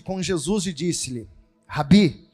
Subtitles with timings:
[0.00, 1.28] com Jesus e disse-lhe:
[1.66, 2.28] Rabi,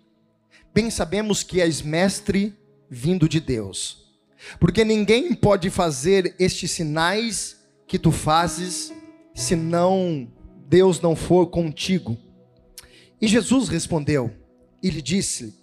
[0.74, 2.56] bem sabemos que és mestre
[2.88, 4.12] vindo de Deus,
[4.60, 7.56] porque ninguém pode fazer estes sinais
[7.86, 8.92] que tu fazes,
[9.34, 10.30] se não
[10.66, 12.16] Deus não for contigo.
[13.20, 14.34] E Jesus respondeu
[14.82, 15.54] e lhe disse: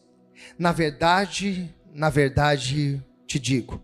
[0.58, 3.82] Na verdade, na verdade te digo,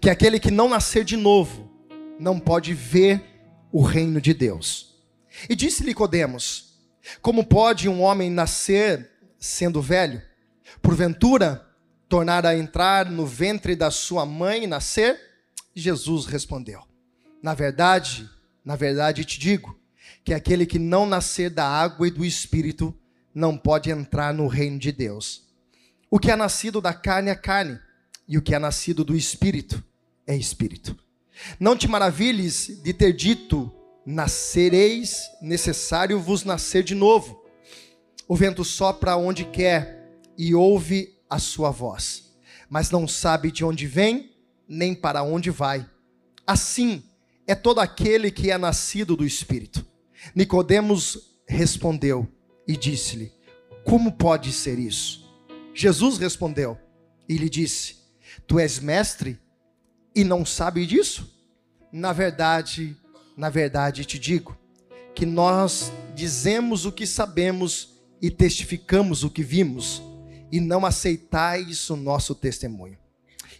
[0.00, 1.70] que aquele que não nascer de novo
[2.18, 3.22] não pode ver
[3.72, 4.94] o reino de Deus.
[5.48, 6.69] E disse-lhe Codemos:
[7.20, 10.22] Como pode um homem nascer sendo velho?
[10.82, 11.66] Porventura,
[12.08, 15.18] tornar a entrar no ventre da sua mãe e nascer?
[15.74, 16.82] Jesus respondeu:
[17.42, 18.28] Na verdade,
[18.64, 19.78] na verdade te digo,
[20.24, 22.94] que aquele que não nascer da água e do espírito
[23.34, 25.48] não pode entrar no reino de Deus.
[26.10, 27.78] O que é nascido da carne é carne,
[28.26, 29.82] e o que é nascido do espírito
[30.26, 30.96] é espírito.
[31.58, 33.72] Não te maravilhes de ter dito:
[34.10, 37.44] nascereis, necessário vos nascer de novo.
[38.26, 42.34] O vento sopra onde quer e ouve a sua voz,
[42.68, 44.32] mas não sabe de onde vem,
[44.68, 45.88] nem para onde vai.
[46.46, 47.04] Assim
[47.46, 49.86] é todo aquele que é nascido do Espírito.
[50.34, 52.28] Nicodemos respondeu
[52.66, 53.32] e disse-lhe:
[53.84, 55.28] Como pode ser isso?
[55.72, 56.76] Jesus respondeu
[57.28, 57.96] e lhe disse:
[58.46, 59.38] Tu és mestre
[60.14, 61.32] e não sabe disso?
[61.92, 62.96] Na verdade,
[63.40, 64.54] na verdade te digo
[65.14, 70.02] que nós dizemos o que sabemos e testificamos o que vimos,
[70.52, 72.98] e não aceitais o nosso testemunho.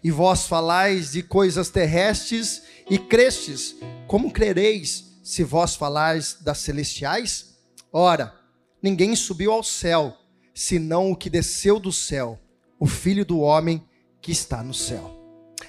[0.04, 3.74] E vós falais de coisas terrestres e crestes,
[4.06, 7.56] como crereis se vós falais das celestiais?
[7.90, 8.34] Ora,
[8.82, 10.14] ninguém subiu ao céu,
[10.54, 12.38] senão o que desceu do céu,
[12.78, 13.82] o Filho do homem
[14.20, 15.19] que está no céu.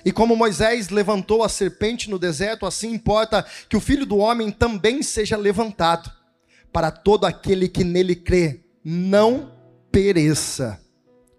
[0.04, 4.52] E como Moisés levantou a serpente no deserto, assim importa que o filho do homem
[4.52, 6.12] também seja levantado,
[6.72, 9.52] para todo aquele que nele crê, não
[9.92, 10.82] pereça,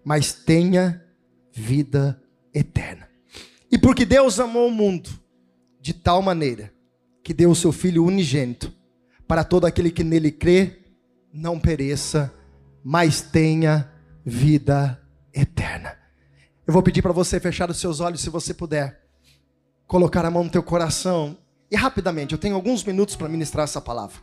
[0.03, 1.03] mas tenha
[1.51, 2.21] vida
[2.53, 3.09] eterna.
[3.71, 5.09] E porque Deus amou o mundo
[5.81, 6.71] de tal maneira
[7.23, 8.71] que deu o seu filho unigênito,
[9.27, 10.79] para todo aquele que nele crê,
[11.33, 12.31] não pereça,
[12.83, 13.89] mas tenha
[14.25, 15.01] vida
[15.33, 16.02] eterna.
[16.65, 19.01] Eu vou pedir para você fechar os seus olhos, se você puder,
[19.85, 21.37] colocar a mão no teu coração
[21.69, 24.15] e rapidamente, eu tenho alguns minutos para ministrar essa palavra,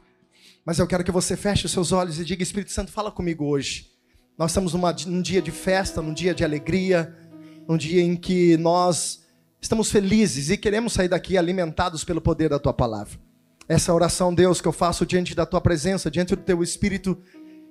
[0.65, 3.45] mas eu quero que você feche os seus olhos e diga: Espírito Santo, fala comigo
[3.45, 3.91] hoje.
[4.39, 7.15] Nós estamos numa, num dia de festa, num dia de alegria,
[7.69, 9.21] num dia em que nós
[9.61, 13.19] estamos felizes e queremos sair daqui alimentados pelo poder da tua palavra.
[13.69, 17.19] Essa oração, Deus, que eu faço diante da tua presença, diante do teu Espírito,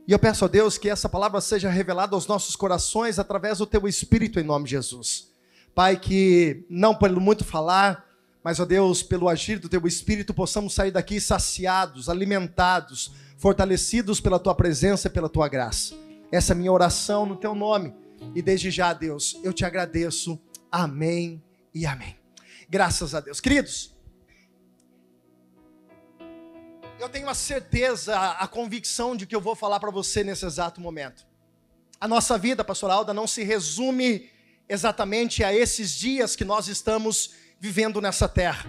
[0.09, 3.67] e eu peço a Deus que essa palavra seja revelada aos nossos corações através do
[3.67, 5.27] teu Espírito, em nome de Jesus.
[5.75, 8.09] Pai, que não pelo muito falar,
[8.43, 14.39] mas, ó Deus, pelo agir do teu Espírito, possamos sair daqui saciados, alimentados, fortalecidos pela
[14.39, 15.93] tua presença e pela tua graça.
[16.31, 17.93] Essa é a minha oração no teu nome.
[18.33, 20.39] E desde já, Deus, eu te agradeço.
[20.71, 21.39] Amém
[21.71, 22.15] e amém.
[22.67, 23.39] Graças a Deus.
[23.39, 23.93] Queridos,
[26.99, 30.81] eu tenho a certeza, a convicção de que eu vou falar para você nesse exato
[30.81, 31.25] momento.
[31.99, 34.29] A nossa vida, pastor Alda, não se resume
[34.67, 38.65] exatamente a esses dias que nós estamos vivendo nessa terra.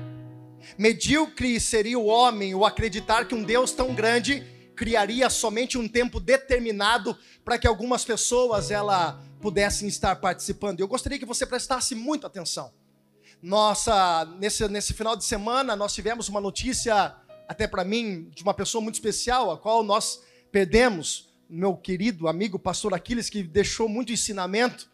[0.79, 6.21] Medíocre seria o homem o acreditar que um Deus tão grande criaria somente um tempo
[6.21, 10.79] determinado para que algumas pessoas ela pudessem estar participando.
[10.79, 12.73] Eu gostaria que você prestasse muita atenção.
[13.43, 17.15] Nossa, nesse, nesse final de semana nós tivemos uma notícia
[17.51, 20.23] até para mim, de uma pessoa muito especial, a qual nós
[20.53, 24.89] perdemos, meu querido amigo pastor Aquiles, que deixou muito ensinamento.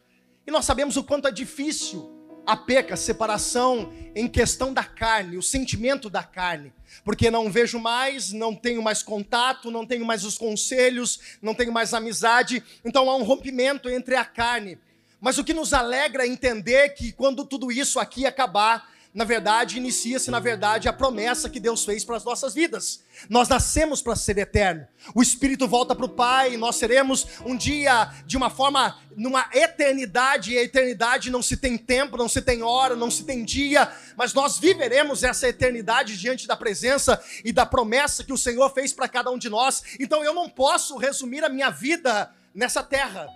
[0.47, 2.11] E nós sabemos o quanto é difícil
[2.47, 6.73] a peca, a separação em questão da carne, o sentimento da carne.
[7.05, 11.75] Porque não vejo mais, não tenho mais contato, não tenho mais os conselhos, não tenho
[11.75, 12.65] mais amizade.
[12.83, 14.79] Então há um rompimento entre a carne.
[15.21, 19.79] Mas o que nos alegra é entender que quando tudo isso aqui acabar, na verdade,
[19.79, 23.03] inicia-se, na verdade, a promessa que Deus fez para as nossas vidas.
[23.31, 24.87] Nós nascemos para ser eterno.
[25.15, 30.53] O Espírito volta para o Pai, nós seremos um dia de uma forma, numa eternidade,
[30.53, 33.91] e a eternidade não se tem tempo, não se tem hora, não se tem dia,
[34.19, 38.93] mas nós viveremos essa eternidade diante da presença e da promessa que o Senhor fez
[38.93, 39.83] para cada um de nós.
[39.99, 43.27] Então eu não posso resumir a minha vida nessa terra.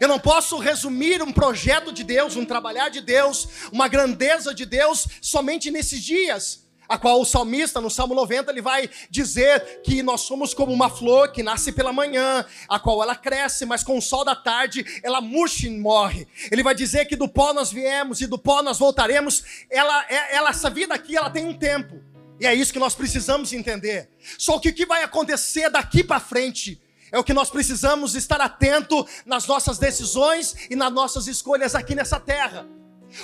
[0.00, 4.64] Eu não posso resumir um projeto de Deus, um trabalhar de Deus, uma grandeza de
[4.64, 6.66] Deus somente nesses dias.
[6.88, 10.88] A qual o salmista, no Salmo 90, ele vai dizer que nós somos como uma
[10.88, 14.86] flor que nasce pela manhã, a qual ela cresce, mas com o sol da tarde
[15.02, 16.26] ela murcha e morre.
[16.50, 19.66] Ele vai dizer que do pó nós viemos e do pó nós voltaremos.
[19.68, 22.02] Ela, é, ela essa vida aqui, ela tem um tempo.
[22.40, 24.08] E é isso que nós precisamos entender.
[24.38, 28.40] Só que o que vai acontecer daqui para frente é o que nós precisamos estar
[28.40, 32.66] atento nas nossas decisões e nas nossas escolhas aqui nessa terra.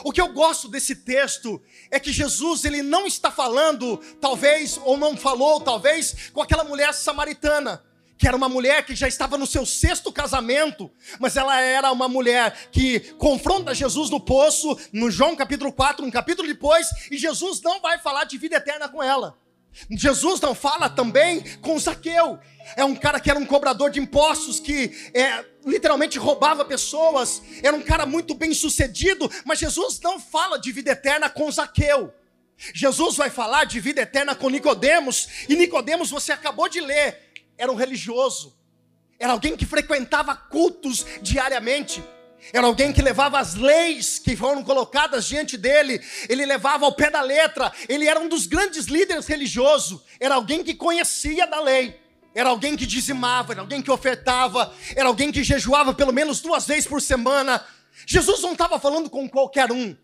[0.03, 1.61] O que eu gosto desse texto
[1.91, 6.93] é que Jesus ele não está falando, talvez ou não falou, talvez com aquela mulher
[6.95, 7.83] samaritana
[8.17, 12.09] que era uma mulher que já estava no seu sexto casamento, mas ela era uma
[12.09, 17.61] mulher que confronta Jesus no poço, no João capítulo 4, um capítulo depois, e Jesus
[17.61, 19.37] não vai falar de vida eterna com ela.
[19.91, 22.39] Jesus não fala também com Zaqueu.
[22.77, 27.77] É um cara que era um cobrador de impostos, que é, literalmente roubava pessoas, era
[27.77, 32.13] um cara muito bem sucedido, mas Jesus não fala de vida eterna com Zaqueu.
[32.57, 37.71] Jesus vai falar de vida eterna com Nicodemos, e Nicodemos você acabou de ler, era
[37.71, 38.57] um religioso,
[39.19, 42.03] era alguém que frequentava cultos diariamente,
[42.53, 47.11] era alguém que levava as leis que foram colocadas diante dele, ele levava ao pé
[47.11, 52.01] da letra, ele era um dos grandes líderes religiosos, era alguém que conhecia da lei,
[52.35, 56.67] era alguém que dizimava, era alguém que ofertava, era alguém que jejuava pelo menos duas
[56.67, 57.65] vezes por semana.
[58.07, 59.97] Jesus não estava falando com qualquer um,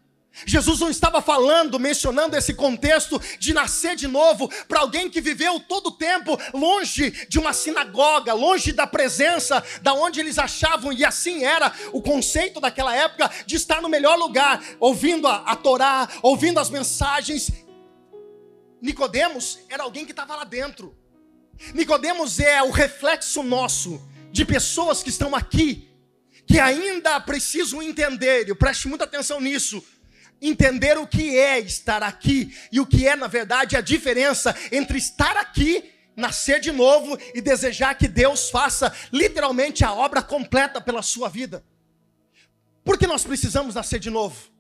[0.47, 5.61] Jesus não estava falando, mencionando esse contexto de nascer de novo para alguém que viveu
[5.61, 11.05] todo o tempo longe de uma sinagoga, longe da presença da onde eles achavam, e
[11.05, 16.09] assim era o conceito daquela época de estar no melhor lugar, ouvindo a, a Torá,
[16.23, 17.51] ouvindo as mensagens.
[18.81, 20.97] Nicodemos era alguém que estava lá dentro.
[21.75, 24.01] Nicodemos é o reflexo nosso
[24.33, 25.91] de pessoas que estão aqui,
[26.47, 29.85] que ainda precisam entender, e preste muita atenção nisso
[30.41, 34.99] entender o que é estar aqui e o que é, na verdade, a diferença entre
[34.99, 41.03] estar aqui, nascer de novo e desejar que Deus faça literalmente a obra completa pela
[41.03, 41.65] sua vida.
[42.85, 44.51] Por que nós precisamos nascer de novo?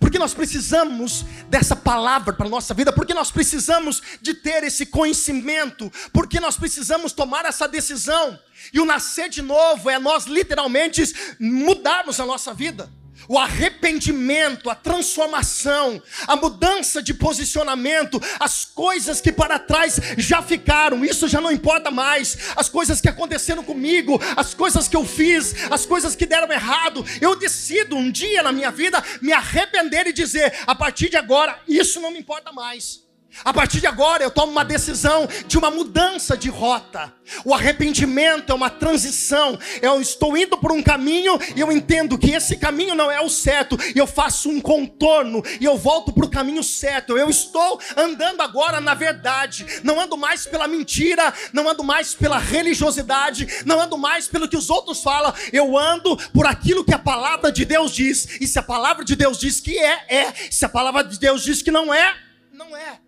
[0.00, 4.86] Porque nós precisamos dessa palavra para a nossa vida, porque nós precisamos de ter esse
[4.86, 8.38] conhecimento, porque nós precisamos tomar essa decisão.
[8.72, 11.04] E o nascer de novo é nós literalmente
[11.38, 12.90] mudarmos a nossa vida
[13.28, 21.04] o arrependimento, a transformação, a mudança de posicionamento, as coisas que para trás já ficaram,
[21.04, 25.54] isso já não importa mais, as coisas que aconteceram comigo, as coisas que eu fiz,
[25.70, 30.12] as coisas que deram errado, eu decido um dia na minha vida me arrepender e
[30.12, 33.05] dizer: a partir de agora, isso não me importa mais.
[33.44, 37.12] A partir de agora eu tomo uma decisão de uma mudança de rota.
[37.44, 39.58] O arrependimento é uma transição.
[39.82, 43.28] Eu estou indo por um caminho e eu entendo que esse caminho não é o
[43.28, 43.76] certo.
[43.94, 47.16] E eu faço um contorno e eu volto para o caminho certo.
[47.16, 49.66] Eu estou andando agora na verdade.
[49.82, 54.56] Não ando mais pela mentira, não ando mais pela religiosidade, não ando mais pelo que
[54.56, 55.32] os outros falam.
[55.52, 58.40] Eu ando por aquilo que a palavra de Deus diz.
[58.40, 60.32] E se a palavra de Deus diz que é, é.
[60.50, 62.14] Se a palavra de Deus diz que não é,
[62.52, 63.05] não é.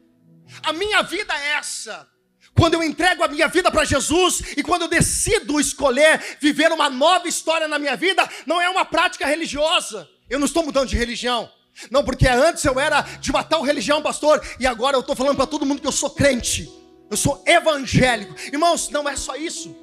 [0.62, 2.08] A minha vida é essa.
[2.54, 6.90] Quando eu entrego a minha vida para Jesus e quando eu decido escolher viver uma
[6.90, 10.08] nova história na minha vida, não é uma prática religiosa.
[10.28, 11.50] Eu não estou mudando de religião.
[11.90, 15.36] Não, porque antes eu era de uma tal religião, pastor, e agora eu estou falando
[15.36, 16.68] para todo mundo que eu sou crente.
[17.10, 18.34] Eu sou evangélico.
[18.52, 19.74] Irmãos, não é só isso.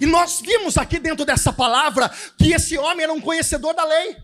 [0.00, 4.16] E nós vimos aqui dentro dessa palavra que esse homem era um conhecedor da lei.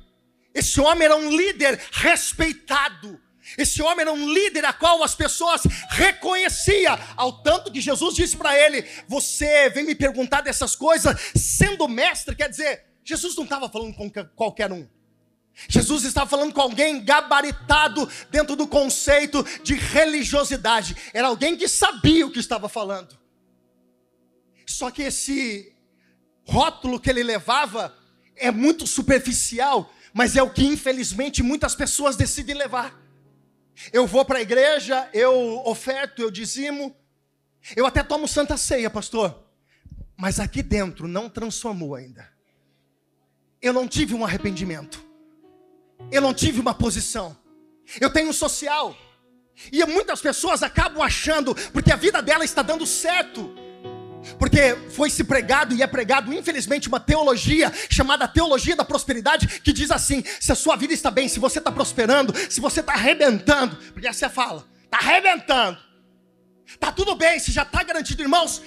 [0.55, 3.21] Esse homem era um líder respeitado.
[3.59, 8.37] Esse homem era um líder a qual as pessoas reconhecia, ao tanto que Jesus disse
[8.37, 13.69] para ele: "Você vem me perguntar dessas coisas sendo mestre", quer dizer, Jesus não estava
[13.69, 14.89] falando com qualquer um.
[15.69, 20.97] Jesus estava falando com alguém gabaritado dentro do conceito de religiosidade.
[21.13, 23.19] Era alguém que sabia o que estava falando.
[24.67, 25.75] Só que esse
[26.45, 27.95] rótulo que ele levava
[28.35, 33.02] é muito superficial, mas é o que infelizmente muitas pessoas decidem levar.
[33.93, 36.95] Eu vou para a igreja, eu oferto, eu dizimo,
[37.77, 39.43] eu até tomo santa ceia, pastor.
[40.17, 42.29] Mas aqui dentro não transformou ainda.
[43.61, 45.05] Eu não tive um arrependimento.
[46.11, 47.37] Eu não tive uma posição.
[48.01, 48.97] Eu tenho um social.
[49.71, 53.55] E muitas pessoas acabam achando, porque a vida dela está dando certo,
[54.39, 59.73] porque foi se pregado e é pregado, infelizmente, uma teologia chamada teologia da prosperidade, que
[59.73, 62.95] diz assim: se a sua vida está bem, se você está prosperando, se você está
[62.95, 65.79] arrebentando, porque essa é fala, está arrebentando,
[66.67, 68.63] está tudo bem, se já está garantido, irmãos,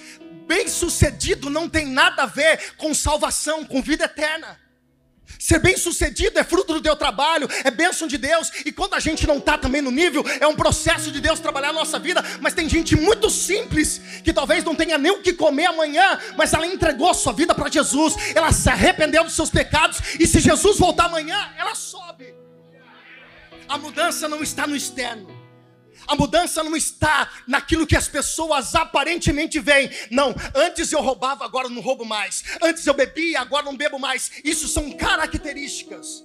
[0.46, 4.65] bem sucedido não tem nada a ver com salvação, com vida eterna.
[5.38, 9.00] Ser bem sucedido é fruto do teu trabalho, é bênção de Deus, e quando a
[9.00, 12.24] gente não está também no nível, é um processo de Deus trabalhar a nossa vida,
[12.40, 16.52] mas tem gente muito simples, que talvez não tenha nem o que comer amanhã, mas
[16.52, 20.40] ela entregou a sua vida para Jesus, ela se arrependeu dos seus pecados, e se
[20.40, 22.34] Jesus voltar amanhã, ela sobe.
[23.68, 25.28] A mudança não está no externo,
[26.06, 29.90] A mudança não está naquilo que as pessoas aparentemente veem.
[30.10, 32.44] Não, antes eu roubava, agora não roubo mais.
[32.62, 34.30] Antes eu bebia, agora não bebo mais.
[34.44, 36.24] Isso são características.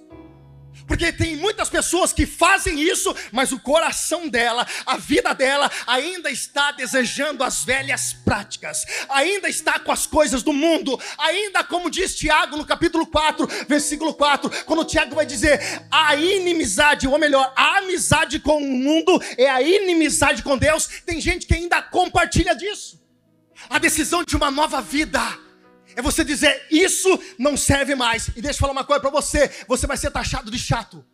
[0.86, 6.30] Porque tem muitas pessoas que fazem isso, mas o coração dela, a vida dela, ainda
[6.30, 12.16] está desejando as velhas práticas, ainda está com as coisas do mundo, ainda como diz
[12.16, 15.60] Tiago no capítulo 4, versículo 4, quando Tiago vai dizer:
[15.90, 21.20] a inimizade, ou melhor, a amizade com o mundo é a inimizade com Deus, tem
[21.20, 23.00] gente que ainda compartilha disso.
[23.70, 25.20] A decisão de uma nova vida
[25.96, 27.08] é você dizer, isso
[27.38, 28.28] não serve mais.
[28.28, 31.04] E deixa eu falar uma coisa para você: você vai ser taxado de chato.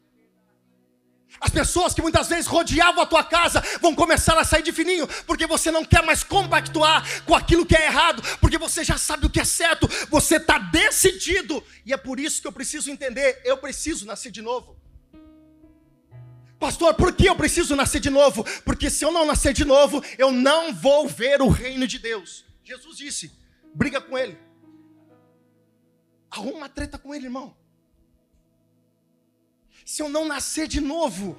[1.40, 5.06] As pessoas que muitas vezes rodeavam a tua casa vão começar a sair de fininho,
[5.26, 9.26] porque você não quer mais compactuar com aquilo que é errado, porque você já sabe
[9.26, 13.40] o que é certo, você está decidido, e é por isso que eu preciso entender:
[13.44, 14.76] eu preciso nascer de novo.
[16.58, 18.44] Pastor, por que eu preciso nascer de novo?
[18.64, 22.44] Porque se eu não nascer de novo, eu não vou ver o reino de Deus.
[22.64, 23.30] Jesus disse:
[23.72, 24.36] briga com ele.
[26.30, 27.56] Arruma uma treta com ele, irmão.
[29.84, 31.36] Se eu não nascer de novo,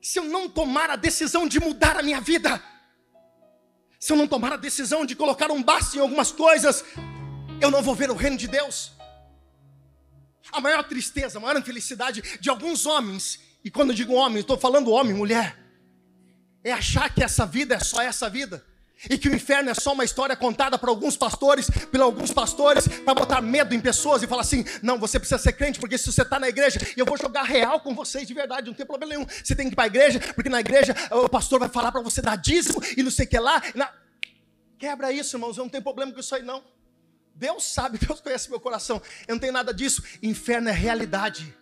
[0.00, 2.62] se eu não tomar a decisão de mudar a minha vida,
[3.98, 6.84] se eu não tomar a decisão de colocar um basta em algumas coisas,
[7.60, 8.92] eu não vou ver o reino de Deus.
[10.52, 14.58] A maior tristeza, a maior infelicidade de alguns homens, e quando eu digo homem, estou
[14.58, 15.58] falando homem, mulher,
[16.62, 18.64] é achar que essa vida é só essa vida.
[19.08, 22.86] E que o inferno é só uma história contada para alguns pastores, por alguns pastores,
[22.86, 26.10] para botar medo em pessoas e falar assim: não, você precisa ser crente, porque se
[26.10, 29.14] você está na igreja, eu vou jogar real com vocês de verdade, não tem problema
[29.14, 29.26] nenhum.
[29.26, 32.00] Você tem que ir para a igreja, porque na igreja o pastor vai falar para
[32.00, 33.62] você dar dízimo e não sei o que lá.
[33.74, 33.90] Na...
[34.78, 36.62] Quebra isso, irmãos, eu não tenho problema com isso aí, não.
[37.34, 40.02] Deus sabe, Deus conhece meu coração, eu não tenho nada disso.
[40.22, 41.54] Inferno é realidade.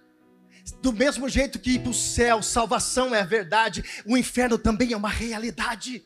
[0.80, 4.96] Do mesmo jeito que ir para o céu, salvação é verdade, o inferno também é
[4.96, 6.04] uma realidade.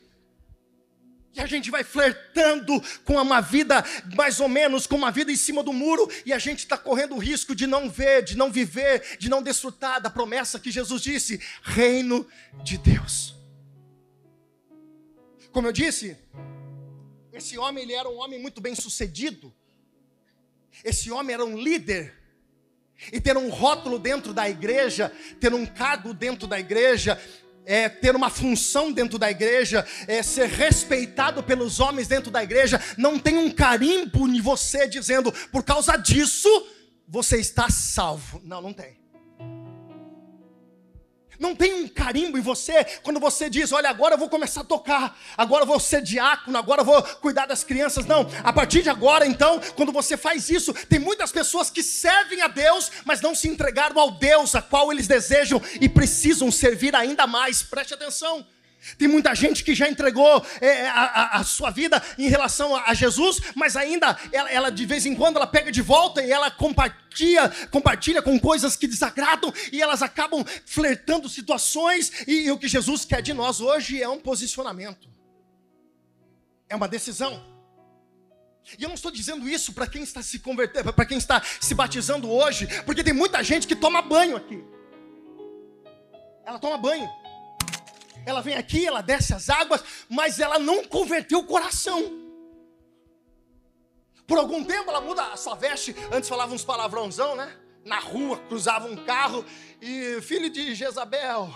[1.33, 3.83] E a gente vai flertando com uma vida,
[4.15, 7.15] mais ou menos, com uma vida em cima do muro, e a gente está correndo
[7.15, 11.01] o risco de não ver, de não viver, de não desfrutar da promessa que Jesus
[11.01, 12.27] disse: reino
[12.63, 13.35] de Deus.
[15.51, 16.17] Como eu disse,
[17.31, 19.53] esse homem ele era um homem muito bem sucedido,
[20.83, 22.13] esse homem era um líder,
[23.11, 27.21] e ter um rótulo dentro da igreja, ter um cargo dentro da igreja,
[27.67, 32.81] é, ter uma função dentro da igreja, é, ser respeitado pelos homens dentro da igreja,
[32.97, 36.49] não tem um carimbo em você dizendo, por causa disso,
[37.07, 38.41] você está salvo.
[38.43, 38.97] Não, não tem.
[41.39, 44.63] Não tem um carimbo em você quando você diz: Olha, agora eu vou começar a
[44.63, 48.05] tocar, agora eu vou ser diácono, agora eu vou cuidar das crianças.
[48.05, 52.41] Não, a partir de agora, então, quando você faz isso, tem muitas pessoas que servem
[52.41, 56.95] a Deus, mas não se entregaram ao Deus a qual eles desejam e precisam servir
[56.95, 57.61] ainda mais.
[57.61, 58.45] Preste atenção.
[58.97, 62.93] Tem muita gente que já entregou é, a, a, sua vida em relação a, a
[62.93, 66.49] Jesus, mas ainda ela, ela, de vez em quando ela pega de volta e ela
[66.49, 72.11] compartilha, compartilha com coisas que desagradam e elas acabam flertando situações.
[72.27, 75.09] E, e o que Jesus quer de nós hoje é um posicionamento,
[76.69, 77.43] é uma decisão.
[78.77, 81.73] E eu não estou dizendo isso para quem está se convertendo, para quem está se
[81.73, 84.63] batizando hoje, porque tem muita gente que toma banho aqui.
[86.45, 87.09] Ela toma banho
[88.27, 92.27] ela vem aqui, ela desce as águas, mas ela não converteu o coração.
[94.27, 97.57] Por algum tempo ela muda a sua veste, antes falava uns palavrãozão, né?
[97.85, 99.45] Na rua, cruzava um carro
[99.81, 101.55] e filho de Jezabel,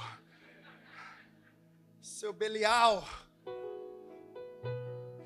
[2.02, 3.06] seu Belial.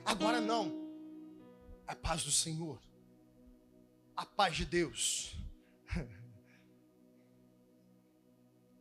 [0.03, 0.73] Agora não.
[1.85, 2.81] A paz do Senhor.
[4.17, 5.35] A paz de Deus.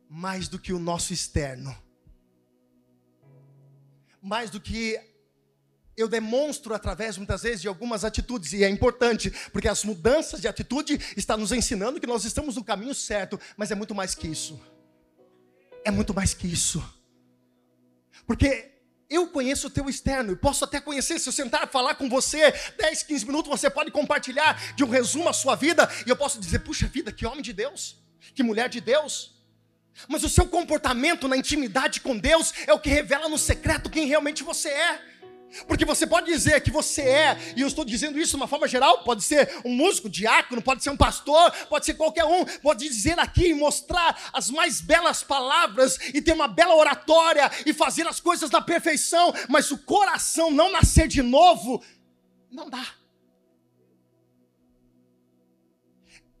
[0.09, 1.84] Mais do que o nosso externo
[4.25, 4.99] mais do que
[5.95, 10.47] eu demonstro através muitas vezes de algumas atitudes e é importante, porque as mudanças de
[10.47, 14.27] atitude estão nos ensinando que nós estamos no caminho certo, mas é muito mais que
[14.27, 14.59] isso.
[15.85, 16.83] É muito mais que isso.
[18.25, 18.71] Porque
[19.07, 22.09] eu conheço o teu externo e posso até conhecer, se eu sentar e falar com
[22.09, 26.15] você 10, 15 minutos, você pode compartilhar de um resumo a sua vida e eu
[26.15, 28.03] posso dizer: "Puxa vida, que homem de Deus,
[28.33, 29.34] que mulher de Deus".
[30.07, 34.07] Mas o seu comportamento na intimidade com Deus é o que revela no secreto quem
[34.07, 35.01] realmente você é.
[35.67, 38.67] Porque você pode dizer que você é, e eu estou dizendo isso de uma forma
[38.67, 42.85] geral, pode ser um músico, diácono, pode ser um pastor, pode ser qualquer um, pode
[42.85, 48.05] dizer aqui e mostrar as mais belas palavras e ter uma bela oratória e fazer
[48.05, 51.81] as coisas na perfeição, mas o coração não nascer de novo,
[52.51, 52.85] não dá.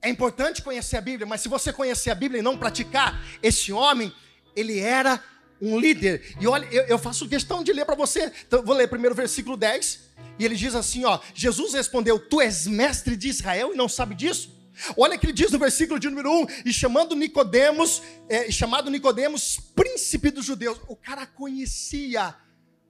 [0.05, 3.73] É importante conhecer a Bíblia, mas se você conhecer a Bíblia e não praticar, esse
[3.73, 4.13] homem,
[4.55, 5.19] ele era
[5.59, 6.35] um líder.
[6.39, 8.31] E olha, eu, eu faço questão de ler para você.
[8.47, 10.01] Então, vou ler primeiro o versículo 10.
[10.37, 14.13] E ele diz assim: ó, Jesus respondeu: Tu és mestre de Israel e não sabe
[14.13, 14.55] disso?
[14.95, 19.59] Olha que ele diz no versículo de número 1, e chamando Nicodemos, é, chamado Nicodemos,
[19.75, 20.77] príncipe dos judeus.
[20.87, 22.35] O cara conhecia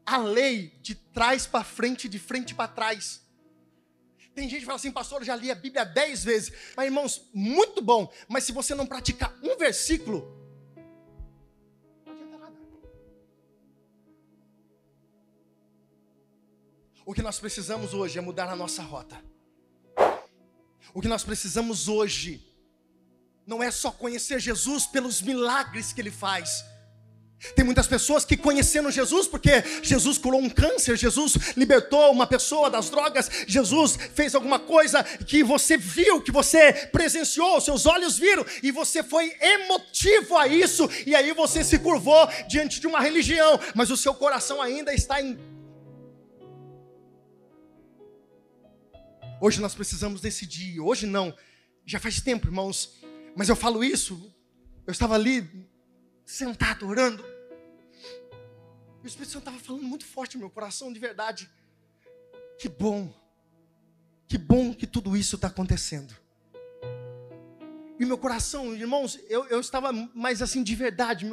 [0.06, 3.25] a lei de trás para frente, de frente para trás.
[4.36, 6.52] Tem gente que fala assim, pastor, eu já li a Bíblia dez vezes.
[6.76, 8.12] Mas, irmãos, muito bom.
[8.28, 10.28] Mas se você não praticar um versículo,
[12.06, 12.54] não adianta nada.
[17.06, 19.24] O que nós precisamos hoje é mudar a nossa rota.
[20.94, 22.46] O que nós precisamos hoje
[23.48, 26.66] não é só conhecer Jesus pelos milagres que ele faz
[27.56, 32.70] tem muitas pessoas que conheceram Jesus porque Jesus curou um câncer, Jesus libertou uma pessoa
[32.70, 38.46] das drogas, Jesus fez alguma coisa que você viu, que você presenciou, seus olhos viram
[38.64, 43.60] e você foi emotivo a isso e aí você se curvou diante de uma religião,
[43.76, 45.38] mas o seu coração ainda está em
[49.42, 51.36] Hoje nós precisamos decidir, hoje não,
[51.86, 53.04] já faz tempo, irmãos,
[53.36, 54.34] mas eu falo isso,
[54.88, 55.48] eu estava ali
[56.26, 57.24] sentado orando.
[59.04, 61.50] O Espírito Santo estava falando muito forte no meu coração, de verdade.
[62.58, 63.14] Que bom,
[64.28, 66.25] que bom que tudo isso está acontecendo.
[67.98, 71.26] E meu coração, irmãos, eu, eu estava mais assim de verdade.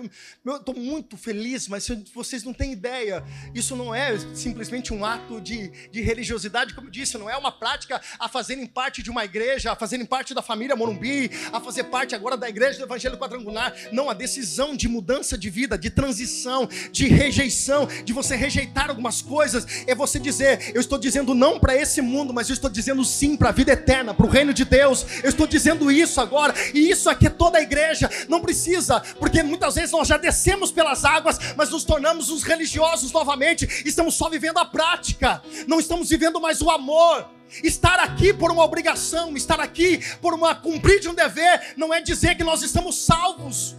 [0.45, 3.25] eu estou muito feliz, mas vocês não têm ideia.
[3.53, 7.51] Isso não é simplesmente um ato de, de religiosidade, como eu disse, não é uma
[7.51, 11.85] prática a fazerem parte de uma igreja, a fazerem parte da família Morumbi, a fazer
[11.85, 13.75] parte agora da igreja do Evangelho Quadrangular.
[13.91, 19.21] Não, a decisão de mudança de vida, de transição, de rejeição, de você rejeitar algumas
[19.21, 23.05] coisas, é você dizer: eu estou dizendo não para esse mundo, mas eu estou dizendo
[23.05, 25.05] sim para a vida eterna, para o reino de Deus.
[25.25, 29.43] Eu estou dizendo isso agora e isso aqui é toda a igreja, não precisa, porque
[29.43, 34.29] muitas vezes nós já descemos pelas águas, mas nos tornamos os religiosos novamente, estamos só
[34.29, 37.29] vivendo a prática, não estamos vivendo mais o amor.
[37.63, 42.01] Estar aqui por uma obrigação, estar aqui por uma cumprir de um dever, não é
[42.01, 43.77] dizer que nós estamos salvos.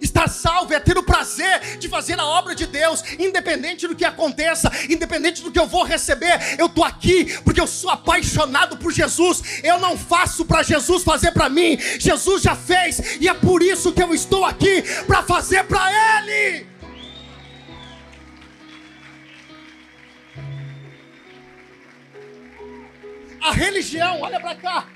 [0.00, 4.04] Estar salvo é ter o prazer de fazer a obra de Deus, independente do que
[4.04, 6.56] aconteça, independente do que eu vou receber.
[6.58, 9.42] Eu estou aqui porque eu sou apaixonado por Jesus.
[9.62, 13.92] Eu não faço para Jesus fazer para mim, Jesus já fez, e é por isso
[13.92, 15.90] que eu estou aqui para fazer para
[16.22, 16.66] Ele.
[23.40, 24.86] A religião, olha para cá.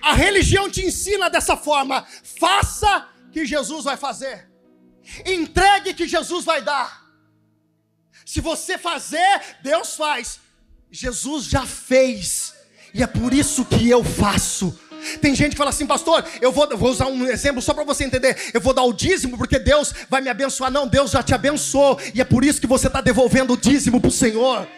[0.00, 2.06] A religião te ensina dessa forma:
[2.38, 4.48] faça que Jesus vai fazer.
[5.26, 7.02] Entregue que Jesus vai dar.
[8.24, 10.40] Se você fazer, Deus faz.
[10.90, 12.54] Jesus já fez.
[12.94, 14.78] E é por isso que eu faço.
[15.20, 18.04] Tem gente que fala assim, pastor, eu vou, vou usar um exemplo só para você
[18.04, 18.50] entender.
[18.54, 20.70] Eu vou dar o dízimo porque Deus vai me abençoar.
[20.70, 21.98] Não, Deus já te abençoou.
[22.14, 24.68] E é por isso que você está devolvendo o dízimo para o Senhor.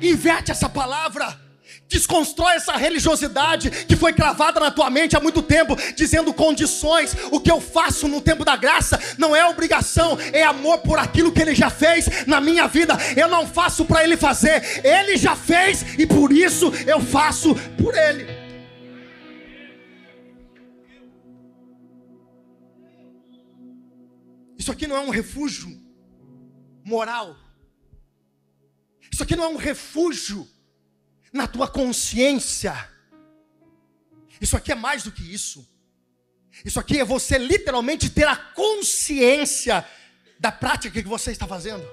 [0.00, 1.43] Inverte essa palavra.
[1.88, 7.14] Desconstrói essa religiosidade que foi cravada na tua mente há muito tempo, dizendo condições.
[7.30, 11.30] O que eu faço no tempo da graça não é obrigação, é amor por aquilo
[11.30, 12.96] que ele já fez na minha vida.
[13.16, 17.94] Eu não faço para ele fazer, ele já fez e por isso eu faço por
[17.96, 18.26] ele.
[24.58, 25.68] Isso aqui não é um refúgio
[26.82, 27.36] moral.
[29.12, 30.48] Isso aqui não é um refúgio
[31.34, 32.72] na tua consciência.
[34.40, 35.68] Isso aqui é mais do que isso.
[36.64, 39.84] Isso aqui é você literalmente ter a consciência
[40.38, 41.84] da prática que você está fazendo.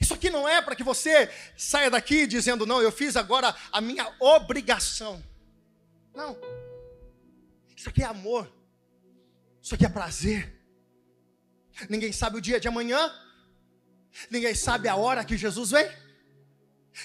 [0.00, 3.80] Isso aqui não é para que você saia daqui dizendo, não, eu fiz agora a
[3.80, 5.20] minha obrigação.
[6.14, 6.38] Não.
[7.76, 8.48] Isso aqui é amor.
[9.60, 10.54] Isso aqui é prazer.
[11.90, 13.12] Ninguém sabe o dia de amanhã.
[14.30, 16.07] Ninguém sabe a hora que Jesus vem.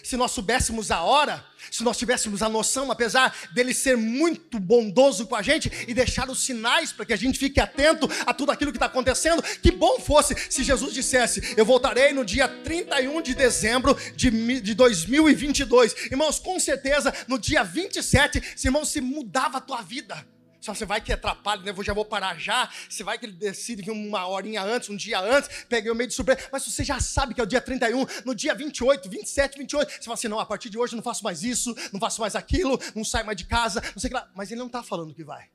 [0.01, 5.27] Se nós soubéssemos a hora, se nós tivéssemos a noção, apesar dele ser muito bondoso
[5.27, 8.51] com a gente e deixar os sinais para que a gente fique atento a tudo
[8.51, 13.21] aquilo que está acontecendo, que bom fosse se Jesus dissesse: Eu voltarei no dia 31
[13.21, 15.93] de dezembro de, de 2022.
[16.11, 20.25] Irmãos, com certeza no dia 27, irmãos, se mudava a tua vida.
[20.63, 21.73] Só você vai que atrapalha, né?
[21.75, 22.69] Eu já vou parar já.
[22.87, 26.07] Você vai que ele decide vir uma horinha antes, um dia antes, peguei o meio
[26.07, 26.47] de surpresa.
[26.53, 29.91] Mas você já sabe que é o dia 31, no dia 28, 27, 28.
[29.91, 32.21] Você fala assim: não, a partir de hoje eu não faço mais isso, não faço
[32.21, 34.31] mais aquilo, não saio mais de casa, não sei o que lá.
[34.33, 35.49] Mas ele não está falando que vai.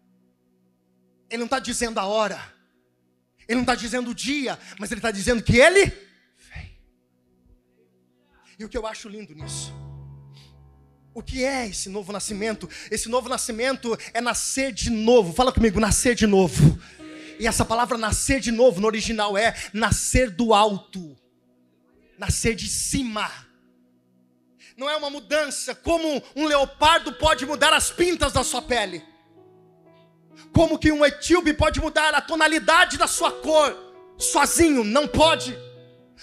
[1.31, 2.39] Ele não está dizendo a hora.
[3.49, 5.87] Ele não está dizendo o dia, mas ele está dizendo que ele
[6.37, 6.79] vem.
[8.59, 9.73] E o que eu acho lindo nisso
[11.19, 12.69] o que é esse novo nascimento?
[12.93, 15.33] Esse novo nascimento é nascer de novo.
[15.33, 16.81] Fala comigo, nascer de novo.
[17.41, 21.17] E essa palavra nascer de novo no original é nascer do alto,
[22.17, 23.29] nascer de cima.
[24.77, 29.05] Não é uma mudança como um leopardo pode mudar as pintas da sua pele.
[30.53, 33.77] Como que um etíope pode mudar a tonalidade da sua cor
[34.17, 34.85] sozinho?
[34.85, 35.59] Não pode.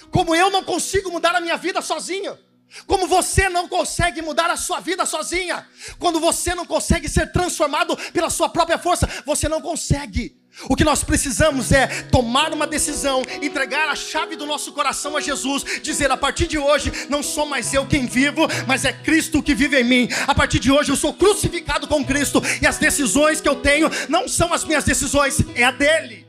[0.10, 2.44] Como eu não consigo mudar a minha vida sozinho.
[2.86, 5.65] Como você não consegue mudar a sua vida sozinha.
[5.97, 10.36] Quando você não consegue ser transformado pela sua própria força, você não consegue.
[10.69, 15.21] O que nós precisamos é tomar uma decisão, entregar a chave do nosso coração a
[15.21, 19.43] Jesus, dizer: a partir de hoje não sou mais eu quem vivo, mas é Cristo
[19.43, 20.10] que vive em mim.
[20.25, 23.89] A partir de hoje eu sou crucificado com Cristo e as decisões que eu tenho
[24.08, 26.24] não são as minhas decisões, é a dele.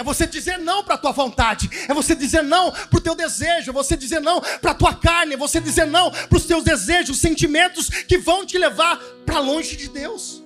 [0.00, 3.14] É você dizer não para a tua vontade, é você dizer não para o teu
[3.14, 6.46] desejo, é você dizer não para a tua carne, é você dizer não para os
[6.46, 10.42] teus desejos, sentimentos que vão te levar para longe de Deus.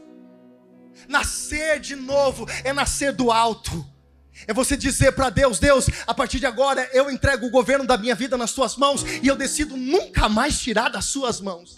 [1.07, 3.89] Nascer de novo é nascer do alto.
[4.49, 7.97] É você dizer para Deus: Deus, a partir de agora eu entrego o governo da
[7.97, 11.77] minha vida nas tuas mãos e eu decido nunca mais tirar das suas mãos.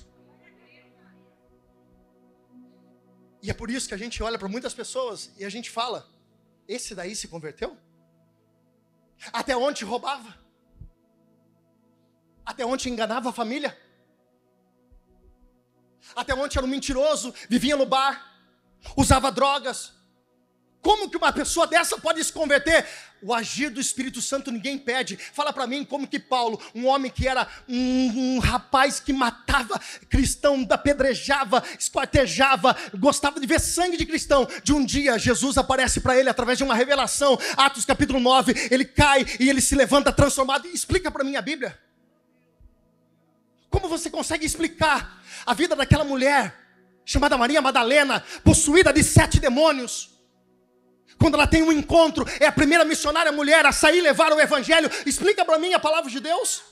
[3.43, 6.16] E é por isso que a gente olha para muitas pessoas e a gente fala:
[6.69, 7.77] esse daí se converteu?
[9.33, 10.37] Até onde roubava?
[12.45, 13.77] Até onde enganava a família?
[16.15, 18.41] Até onde era um mentiroso, vivia no bar,
[18.97, 19.96] usava drogas.
[20.87, 22.87] Como que uma pessoa dessa pode se converter?
[23.21, 25.17] O agir do Espírito Santo ninguém pede.
[25.17, 29.81] Fala para mim como que Paulo, um homem que era um, um, rapaz que matava
[30.09, 34.47] cristão, apedrejava, esquartejava, gostava de ver sangue de cristão.
[34.63, 37.37] De um dia Jesus aparece para ele através de uma revelação.
[37.57, 40.69] Atos capítulo 9, ele cai e ele se levanta transformado.
[40.69, 41.77] Explica para mim a Bíblia.
[43.69, 46.55] Como você consegue explicar a vida daquela mulher
[47.05, 50.15] chamada Maria Madalena, possuída de sete demônios.
[51.19, 54.91] Quando ela tem um encontro, é a primeira missionária mulher a sair levar o evangelho.
[55.05, 56.63] Explica para mim a palavra de Deus.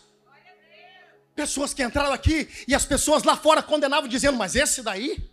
[1.34, 5.30] Pessoas que entraram aqui e as pessoas lá fora condenavam, dizendo: Mas esse daí,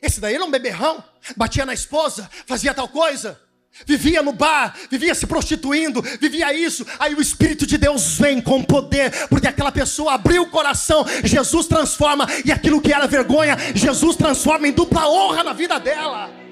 [0.00, 1.02] esse daí era um beberrão,
[1.36, 3.40] batia na esposa, fazia tal coisa
[3.84, 6.86] vivia no bar, vivia se prostituindo, vivia isso.
[6.96, 11.66] Aí o Espírito de Deus vem com poder, porque aquela pessoa abriu o coração, Jesus
[11.66, 16.43] transforma, e aquilo que era vergonha, Jesus transforma em dupla honra na vida dela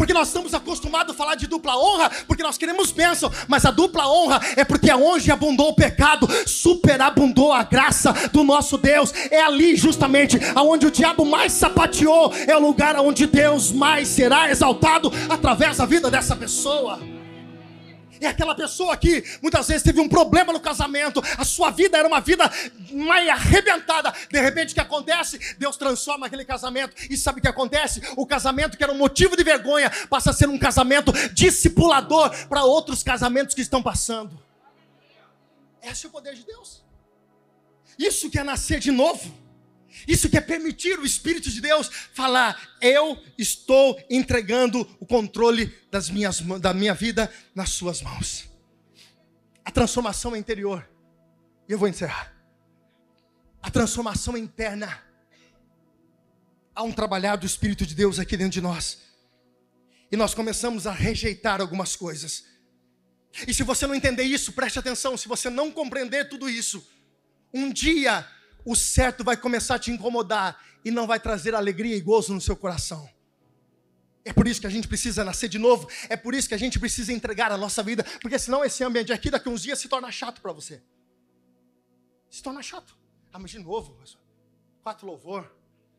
[0.00, 3.70] porque nós estamos acostumados a falar de dupla honra, porque nós queremos bênção, mas a
[3.70, 9.12] dupla honra é porque aonde abundou o pecado, superabundou a graça do nosso Deus.
[9.30, 14.50] É ali justamente aonde o diabo mais sapateou, é o lugar onde Deus mais será
[14.50, 16.98] exaltado através da vida dessa pessoa.
[18.20, 22.06] É aquela pessoa que muitas vezes teve um problema no casamento, a sua vida era
[22.06, 22.50] uma vida
[22.92, 24.12] mais arrebentada.
[24.30, 25.38] De repente, o que acontece?
[25.58, 26.94] Deus transforma aquele casamento.
[27.08, 28.02] E sabe o que acontece?
[28.16, 32.64] O casamento que era um motivo de vergonha passa a ser um casamento discipulador para
[32.64, 34.38] outros casamentos que estão passando.
[35.82, 36.84] Esse é o poder de Deus.
[37.98, 39.39] Isso que é nascer de novo.
[40.06, 46.08] Isso que é permitir o Espírito de Deus falar: eu estou entregando o controle das
[46.08, 48.48] minhas, da minha vida nas suas mãos.
[49.64, 50.88] A transformação é interior.
[51.68, 52.34] E eu vou encerrar.
[53.62, 55.02] A transformação é interna.
[56.74, 58.98] Há um trabalhar do Espírito de Deus aqui dentro de nós.
[60.10, 62.44] E nós começamos a rejeitar algumas coisas.
[63.46, 65.16] E se você não entender isso, preste atenção.
[65.16, 66.84] Se você não compreender tudo isso,
[67.52, 68.26] um dia
[68.64, 72.40] o certo vai começar a te incomodar e não vai trazer alegria e gozo no
[72.40, 73.08] seu coração.
[74.24, 76.58] É por isso que a gente precisa nascer de novo, é por isso que a
[76.58, 79.88] gente precisa entregar a nossa vida, porque senão esse ambiente aqui daqui uns dias se
[79.88, 80.82] torna chato para você.
[82.28, 82.96] Se torna chato.
[83.32, 83.96] Ah, mas de novo,
[84.82, 85.50] quatro louvor,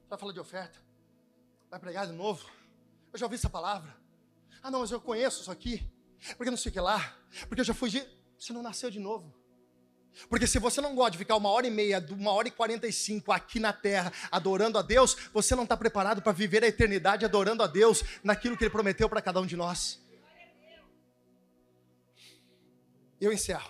[0.09, 0.77] vai falar de oferta,
[1.69, 2.47] vai pregar de novo.
[3.11, 3.95] Eu já ouvi essa palavra.
[4.61, 5.89] Ah, não, mas eu conheço isso aqui,
[6.37, 7.89] porque não sei o que lá, porque eu já fui.
[8.37, 9.33] Você não nasceu de novo.
[10.29, 12.87] Porque se você não gosta de ficar uma hora e meia, uma hora e quarenta
[12.87, 16.67] e cinco aqui na terra adorando a Deus, você não está preparado para viver a
[16.67, 19.99] eternidade adorando a Deus naquilo que Ele prometeu para cada um de nós.
[23.19, 23.69] Eu encerro.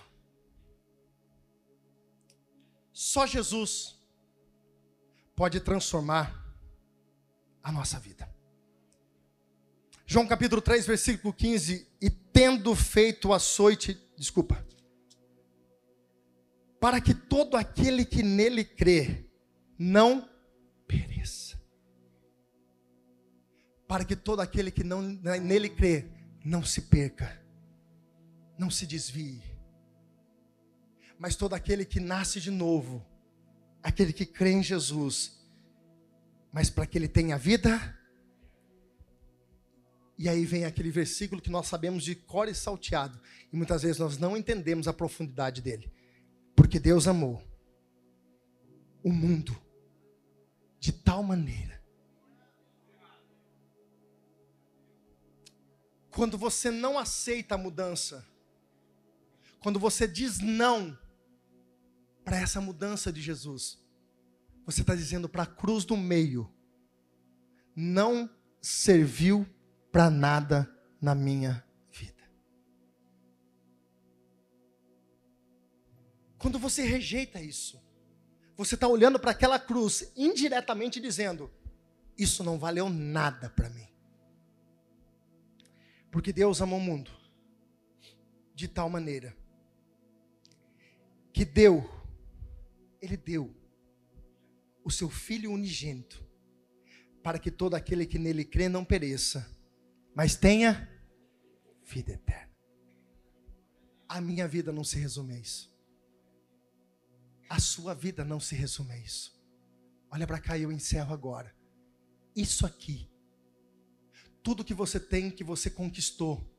[2.93, 3.95] Só Jesus
[5.35, 6.41] pode transformar
[7.63, 8.29] a nossa vida.
[10.05, 14.65] João capítulo 3, versículo 15: E tendo feito o açoite, desculpa,
[16.81, 19.23] para que todo aquele que nele crê
[19.77, 20.27] não
[20.87, 21.61] pereça.
[23.87, 26.07] Para que todo aquele que não nele crê
[26.43, 27.39] não se perca,
[28.57, 29.43] não se desvie.
[31.19, 33.05] Mas todo aquele que nasce de novo,
[33.83, 35.39] aquele que crê em Jesus,
[36.51, 37.95] mas para que ele tenha vida
[40.17, 43.19] E aí vem aquele versículo que nós sabemos de cor e salteado.
[43.51, 45.91] E muitas vezes nós não entendemos a profundidade dele.
[46.55, 47.41] Porque Deus amou
[49.03, 49.55] o mundo
[50.79, 51.81] de tal maneira.
[56.11, 58.27] Quando você não aceita a mudança,
[59.61, 60.97] quando você diz não
[62.23, 63.79] para essa mudança de Jesus,
[64.65, 66.51] você está dizendo para a cruz do meio,
[67.75, 68.29] não
[68.61, 69.47] serviu
[69.91, 70.69] para nada
[71.01, 71.65] na minha
[76.41, 77.79] Quando você rejeita isso,
[78.57, 81.51] você está olhando para aquela cruz indiretamente dizendo:
[82.17, 83.87] Isso não valeu nada para mim.
[86.09, 87.11] Porque Deus amou o mundo
[88.55, 89.37] de tal maneira
[91.31, 91.87] que deu,
[92.99, 93.55] Ele deu
[94.83, 96.25] o seu Filho unigênito,
[97.21, 99.47] para que todo aquele que nele crê não pereça,
[100.15, 100.89] mas tenha
[101.83, 102.51] vida eterna.
[104.09, 105.70] A minha vida não se resume a isso.
[107.51, 109.37] A sua vida não se resume a isso.
[110.09, 111.53] Olha para cá e eu encerro agora.
[112.33, 113.11] Isso aqui,
[114.41, 116.49] tudo que você tem, que você conquistou,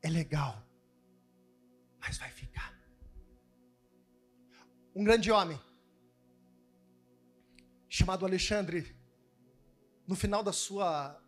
[0.00, 0.64] é legal,
[1.98, 2.72] mas vai ficar.
[4.94, 5.60] Um grande homem,
[7.88, 8.94] chamado Alexandre,
[10.06, 11.20] no final da sua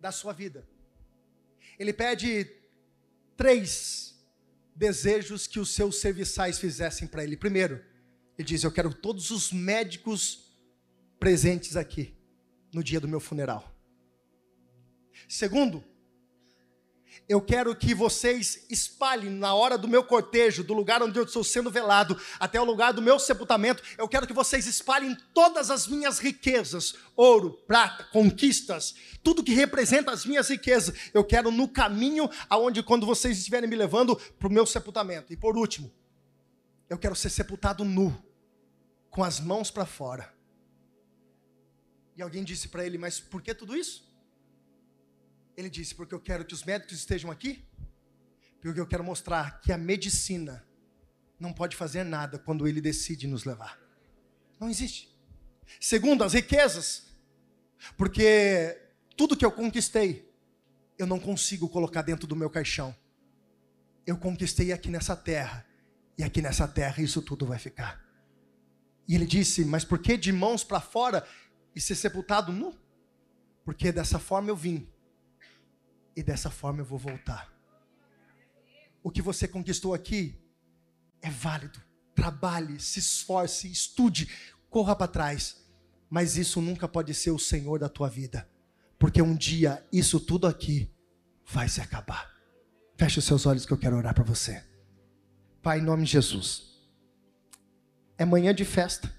[0.00, 0.66] da sua vida.
[1.78, 2.44] Ele pede
[3.36, 4.15] três
[4.76, 7.36] desejos que os seus serviçais fizessem para ele.
[7.36, 7.82] Primeiro,
[8.38, 10.54] ele diz: Eu quero todos os médicos
[11.18, 12.14] presentes aqui
[12.72, 13.74] no dia do meu funeral.
[15.28, 15.82] Segundo,
[17.28, 21.42] eu quero que vocês espalhem na hora do meu cortejo, do lugar onde eu estou
[21.42, 23.82] sendo velado, até o lugar do meu sepultamento.
[23.98, 30.12] Eu quero que vocês espalhem todas as minhas riquezas: ouro, prata, conquistas, tudo que representa
[30.12, 31.10] as minhas riquezas.
[31.12, 35.32] Eu quero no caminho aonde, quando vocês estiverem me levando para o meu sepultamento.
[35.32, 35.92] E por último,
[36.88, 38.16] eu quero ser sepultado nu,
[39.10, 40.32] com as mãos para fora.
[42.16, 44.05] E alguém disse para ele: Mas por que tudo isso?
[45.56, 47.64] Ele disse: Porque eu quero que os médicos estejam aqui,
[48.60, 50.66] porque eu quero mostrar que a medicina
[51.38, 53.78] não pode fazer nada quando ele decide nos levar.
[54.60, 55.14] Não existe.
[55.80, 57.06] Segundo, as riquezas,
[57.96, 58.80] porque
[59.16, 60.30] tudo que eu conquistei,
[60.98, 62.94] eu não consigo colocar dentro do meu caixão.
[64.06, 65.66] Eu conquistei aqui nessa terra,
[66.16, 68.04] e aqui nessa terra isso tudo vai ficar.
[69.08, 71.26] E ele disse: Mas por que de mãos para fora
[71.74, 72.74] e ser sepultado nu?
[73.64, 74.88] Porque dessa forma eu vim
[76.16, 77.52] e dessa forma eu vou voltar.
[79.02, 80.34] O que você conquistou aqui
[81.20, 81.78] é válido.
[82.14, 84.28] Trabalhe, se esforce, estude,
[84.70, 85.62] corra para trás.
[86.08, 88.48] Mas isso nunca pode ser o Senhor da tua vida.
[88.98, 90.90] Porque um dia isso tudo aqui
[91.44, 92.34] vai se acabar.
[92.96, 94.64] Feche os seus olhos que eu quero orar para você.
[95.62, 96.80] Pai, em nome de Jesus.
[98.16, 99.14] É manhã de festa.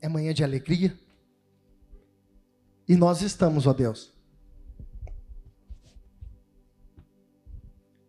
[0.00, 0.98] É manhã de alegria.
[2.88, 4.15] E nós estamos, ó Deus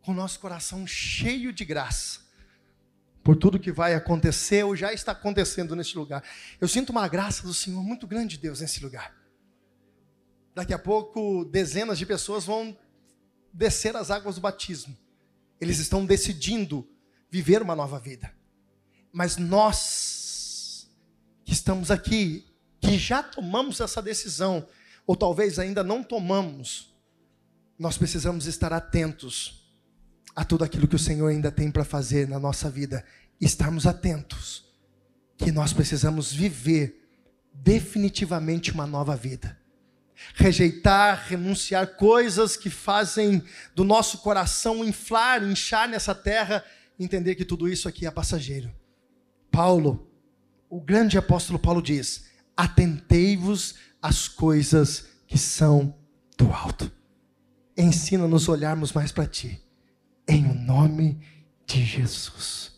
[0.08, 2.22] com o nosso coração cheio de graça
[3.22, 6.24] por tudo que vai acontecer ou já está acontecendo nesse lugar.
[6.62, 9.14] Eu sinto uma graça do Senhor muito grande, Deus, nesse lugar.
[10.56, 12.78] Daqui a pouco, dezenas de pessoas vão
[13.52, 14.98] descer as águas do batismo.
[15.60, 16.90] Eles estão decidindo
[17.30, 18.34] viver uma nova vida.
[19.12, 20.90] Mas nós
[21.44, 22.48] que estamos aqui,
[22.80, 24.66] que já tomamos essa decisão,
[25.06, 26.96] ou talvez ainda não tomamos,
[27.78, 29.57] nós precisamos estar atentos
[30.38, 33.04] a tudo aquilo que o Senhor ainda tem para fazer na nossa vida,
[33.42, 34.72] estarmos atentos,
[35.36, 37.10] que nós precisamos viver
[37.52, 39.58] definitivamente uma nova vida.
[40.36, 43.42] Rejeitar, renunciar coisas que fazem
[43.74, 46.64] do nosso coração inflar, inchar nessa terra,
[47.00, 48.72] entender que tudo isso aqui é passageiro.
[49.50, 50.08] Paulo,
[50.70, 55.98] o grande apóstolo Paulo diz: atentei-vos às coisas que são
[56.38, 56.92] do alto.
[57.76, 59.67] Ensina-nos a olharmos mais para ti
[60.28, 61.20] em o nome
[61.66, 62.72] de Jesus.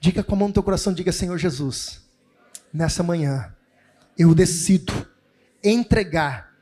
[0.00, 2.02] Diga com a mão no teu coração, diga Senhor Jesus,
[2.72, 3.54] nessa manhã
[4.16, 4.92] eu decido
[5.62, 6.52] entregar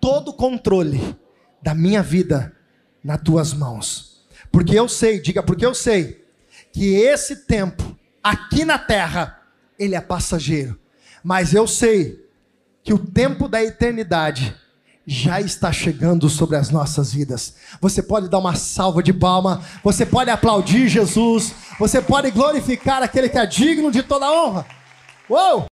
[0.00, 1.16] todo o controle
[1.62, 2.56] da minha vida
[3.02, 4.26] nas tuas mãos.
[4.50, 6.24] Porque eu sei, diga porque eu sei
[6.72, 9.42] que esse tempo aqui na terra
[9.78, 10.78] ele é passageiro,
[11.22, 12.26] mas eu sei
[12.82, 14.56] que o tempo da eternidade
[15.10, 17.54] já está chegando sobre as nossas vidas.
[17.80, 23.30] Você pode dar uma salva de palma, você pode aplaudir Jesus, você pode glorificar aquele
[23.30, 24.66] que é digno de toda honra.
[25.30, 25.68] Uou!